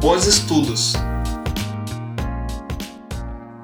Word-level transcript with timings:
Bons 0.00 0.24
estudos! 0.24 0.94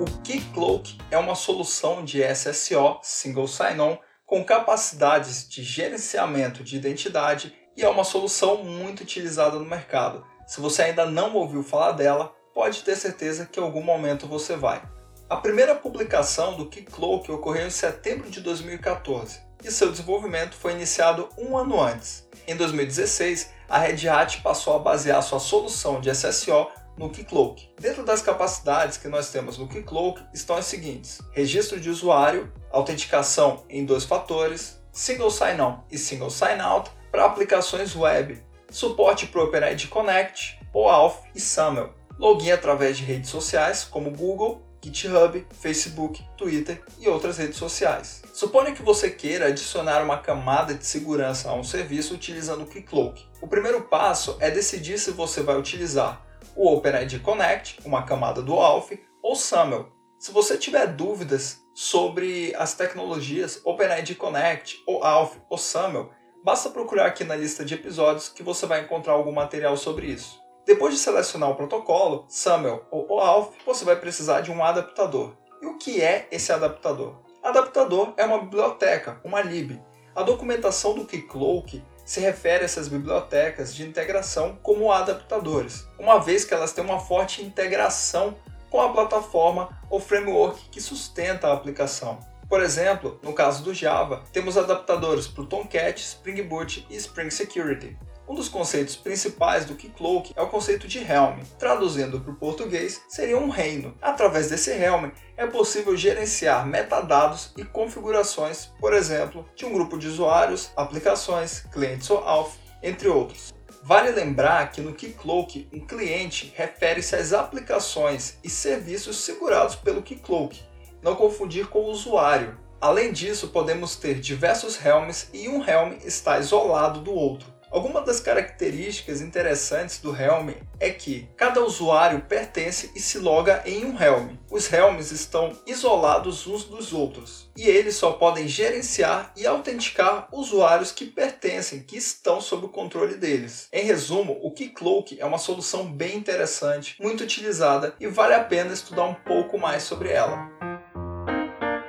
O 0.00 0.04
Keycloak 0.24 0.98
é 1.08 1.16
uma 1.16 1.36
solução 1.36 2.04
de 2.04 2.20
SSO, 2.24 2.98
Single 3.02 3.46
Sign-On, 3.46 3.96
com 4.26 4.42
capacidades 4.42 5.48
de 5.48 5.62
gerenciamento 5.62 6.64
de 6.64 6.74
identidade 6.74 7.54
e 7.76 7.84
é 7.84 7.88
uma 7.88 8.02
solução 8.02 8.64
muito 8.64 9.04
utilizada 9.04 9.60
no 9.60 9.64
mercado. 9.64 10.26
Se 10.44 10.60
você 10.60 10.82
ainda 10.82 11.06
não 11.06 11.32
ouviu 11.36 11.62
falar 11.62 11.92
dela, 11.92 12.34
pode 12.52 12.82
ter 12.82 12.96
certeza 12.96 13.46
que 13.46 13.60
em 13.60 13.62
algum 13.62 13.82
momento 13.82 14.26
você 14.26 14.56
vai. 14.56 14.82
A 15.30 15.36
primeira 15.36 15.76
publicação 15.76 16.56
do 16.56 16.68
Keycloak 16.68 17.30
ocorreu 17.30 17.68
em 17.68 17.70
setembro 17.70 18.28
de 18.28 18.40
2014 18.40 19.43
e 19.64 19.70
seu 19.70 19.90
desenvolvimento 19.90 20.54
foi 20.54 20.72
iniciado 20.72 21.28
um 21.38 21.56
ano 21.56 21.80
antes. 21.80 22.28
Em 22.46 22.54
2016, 22.54 23.50
a 23.68 23.78
Red 23.78 24.06
Hat 24.06 24.42
passou 24.42 24.76
a 24.76 24.78
basear 24.78 25.22
sua 25.22 25.40
solução 25.40 26.00
de 26.00 26.14
SSO 26.14 26.68
no 26.96 27.10
Keycloak. 27.10 27.70
Dentro 27.80 28.04
das 28.04 28.22
capacidades 28.22 28.98
que 28.98 29.08
nós 29.08 29.30
temos 29.30 29.58
no 29.58 29.66
Keycloak 29.66 30.22
estão 30.32 30.56
as 30.56 30.66
seguintes: 30.66 31.20
registro 31.32 31.80
de 31.80 31.88
usuário, 31.88 32.52
autenticação 32.70 33.64
em 33.68 33.84
dois 33.84 34.04
fatores, 34.04 34.78
single 34.92 35.30
sign-on 35.30 35.80
e 35.90 35.98
single 35.98 36.30
sign-out 36.30 36.90
para 37.10 37.24
aplicações 37.24 37.96
web, 37.96 38.40
suporte 38.70 39.26
para 39.26 39.40
o 39.40 39.44
OpenID 39.44 39.88
Connect, 39.88 40.60
OAuth 40.72 41.22
e 41.34 41.40
SAML, 41.40 41.94
login 42.18 42.52
através 42.52 42.98
de 42.98 43.04
redes 43.04 43.30
sociais 43.30 43.84
como 43.84 44.10
Google, 44.10 44.62
GitHub, 44.84 45.46
Facebook, 45.52 46.22
Twitter 46.36 46.82
e 46.98 47.08
outras 47.08 47.38
redes 47.38 47.56
sociais. 47.56 48.22
Suponha 48.32 48.72
que 48.72 48.82
você 48.82 49.10
queira 49.10 49.46
adicionar 49.46 50.02
uma 50.02 50.18
camada 50.18 50.74
de 50.74 50.84
segurança 50.84 51.48
a 51.48 51.54
um 51.54 51.64
serviço 51.64 52.14
utilizando 52.14 52.62
o 52.62 52.66
Keycloak. 52.66 53.24
O 53.40 53.48
primeiro 53.48 53.82
passo 53.82 54.36
é 54.40 54.50
decidir 54.50 54.98
se 54.98 55.10
você 55.10 55.42
vai 55.42 55.58
utilizar 55.58 56.24
o 56.56 56.72
OpenID 56.72 57.18
Connect, 57.20 57.78
uma 57.84 58.02
camada 58.02 58.42
do 58.42 58.58
ALF, 58.58 59.00
ou 59.22 59.34
SAML. 59.34 59.92
Se 60.18 60.30
você 60.30 60.56
tiver 60.56 60.86
dúvidas 60.86 61.60
sobre 61.74 62.54
as 62.56 62.74
tecnologias 62.74 63.60
OpenID 63.64 64.14
Connect, 64.14 64.82
ou 64.86 65.02
ALF 65.02 65.38
ou 65.50 65.58
SAML, 65.58 66.10
basta 66.44 66.70
procurar 66.70 67.06
aqui 67.06 67.24
na 67.24 67.34
lista 67.34 67.64
de 67.64 67.74
episódios 67.74 68.28
que 68.28 68.42
você 68.42 68.66
vai 68.66 68.82
encontrar 68.82 69.14
algum 69.14 69.32
material 69.32 69.76
sobre 69.76 70.06
isso. 70.06 70.43
Depois 70.66 70.94
de 70.94 71.00
selecionar 71.00 71.50
o 71.50 71.54
protocolo, 71.54 72.24
SAML 72.26 72.86
ou 72.90 73.06
OAuth, 73.10 73.52
você 73.66 73.84
vai 73.84 73.96
precisar 73.96 74.40
de 74.40 74.50
um 74.50 74.64
adaptador. 74.64 75.34
E 75.60 75.66
o 75.66 75.76
que 75.76 76.00
é 76.00 76.26
esse 76.30 76.52
adaptador? 76.52 77.16
Adaptador 77.42 78.14
é 78.16 78.24
uma 78.24 78.38
biblioteca, 78.38 79.20
uma 79.22 79.42
lib. 79.42 79.78
A 80.16 80.22
documentação 80.22 80.94
do 80.94 81.04
Keycloak 81.04 81.84
se 82.04 82.20
refere 82.20 82.62
a 82.62 82.64
essas 82.64 82.88
bibliotecas 82.88 83.74
de 83.74 83.86
integração 83.86 84.58
como 84.62 84.90
adaptadores, 84.90 85.86
uma 85.98 86.18
vez 86.18 86.44
que 86.44 86.54
elas 86.54 86.72
têm 86.72 86.84
uma 86.84 87.00
forte 87.00 87.42
integração 87.42 88.34
com 88.70 88.80
a 88.80 88.92
plataforma 88.92 89.68
ou 89.90 90.00
framework 90.00 90.68
que 90.70 90.80
sustenta 90.80 91.48
a 91.48 91.52
aplicação. 91.52 92.18
Por 92.48 92.62
exemplo, 92.62 93.18
no 93.22 93.32
caso 93.32 93.62
do 93.62 93.74
Java, 93.74 94.22
temos 94.32 94.56
adaptadores 94.56 95.26
para 95.26 95.42
o 95.42 95.46
Tomcat, 95.46 96.00
Spring 96.00 96.42
Boot 96.42 96.86
e 96.88 96.96
Spring 96.96 97.30
Security. 97.30 97.96
Um 98.26 98.34
dos 98.34 98.48
conceitos 98.48 98.96
principais 98.96 99.66
do 99.66 99.74
Keycloak 99.74 100.32
é 100.34 100.40
o 100.40 100.48
conceito 100.48 100.88
de 100.88 100.98
Helm. 100.98 101.40
Traduzindo 101.58 102.18
para 102.18 102.32
o 102.32 102.36
português, 102.36 103.02
seria 103.06 103.36
um 103.36 103.50
reino. 103.50 103.94
Através 104.00 104.48
desse 104.48 104.70
Helm, 104.70 105.10
é 105.36 105.46
possível 105.46 105.94
gerenciar 105.94 106.66
metadados 106.66 107.52
e 107.54 107.64
configurações, 107.64 108.70
por 108.80 108.94
exemplo, 108.94 109.46
de 109.54 109.66
um 109.66 109.74
grupo 109.74 109.98
de 109.98 110.08
usuários, 110.08 110.70
aplicações, 110.74 111.60
clientes 111.70 112.08
ou 112.08 112.18
auth, 112.18 112.52
entre 112.82 113.08
outros. 113.08 113.52
Vale 113.82 114.10
lembrar 114.10 114.72
que 114.72 114.80
no 114.80 114.94
Keycloak, 114.94 115.68
um 115.70 115.80
cliente 115.80 116.50
refere-se 116.56 117.14
às 117.14 117.34
aplicações 117.34 118.38
e 118.42 118.48
serviços 118.48 119.18
segurados 119.18 119.76
pelo 119.76 120.02
Keycloak, 120.02 120.62
não 121.02 121.14
confundir 121.14 121.66
com 121.66 121.80
o 121.80 121.90
usuário. 121.90 122.56
Além 122.80 123.12
disso, 123.12 123.48
podemos 123.48 123.96
ter 123.96 124.20
diversos 124.20 124.82
Helms 124.82 125.28
e 125.34 125.48
um 125.48 125.62
Helm 125.62 125.98
está 126.04 126.38
isolado 126.38 127.00
do 127.00 127.12
outro. 127.12 127.53
Algumas 127.74 128.04
das 128.04 128.20
características 128.20 129.20
interessantes 129.20 129.98
do 129.98 130.14
Helm 130.14 130.50
é 130.78 130.90
que 130.90 131.28
cada 131.36 131.60
usuário 131.60 132.20
pertence 132.20 132.92
e 132.94 133.00
se 133.00 133.18
loga 133.18 133.64
em 133.66 133.84
um 133.84 134.00
Helm. 134.00 134.36
Os 134.48 134.72
Helms 134.72 135.10
estão 135.10 135.58
isolados 135.66 136.46
uns 136.46 136.62
dos 136.62 136.92
outros 136.92 137.50
e 137.56 137.66
eles 137.66 137.96
só 137.96 138.12
podem 138.12 138.46
gerenciar 138.46 139.32
e 139.36 139.44
autenticar 139.44 140.28
usuários 140.30 140.92
que 140.92 141.04
pertencem, 141.04 141.82
que 141.82 141.96
estão 141.96 142.40
sob 142.40 142.66
o 142.66 142.68
controle 142.68 143.16
deles. 143.16 143.66
Em 143.72 143.84
resumo, 143.84 144.38
o 144.40 144.52
Keycloak 144.52 145.20
é 145.20 145.26
uma 145.26 145.38
solução 145.38 145.84
bem 145.84 146.16
interessante, 146.16 146.94
muito 147.02 147.24
utilizada 147.24 147.96
e 147.98 148.06
vale 148.06 148.34
a 148.34 148.44
pena 148.44 148.72
estudar 148.72 149.06
um 149.06 149.14
pouco 149.14 149.58
mais 149.58 149.82
sobre 149.82 150.10
ela. 150.10 150.48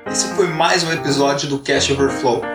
Esse 0.08 0.34
foi 0.34 0.48
mais 0.48 0.84
um 0.84 0.92
episódio 0.92 1.48
do 1.48 1.60
Cash 1.60 1.92
Overflow. 1.92 2.55